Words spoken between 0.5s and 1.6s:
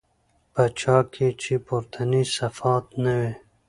په چا كي چي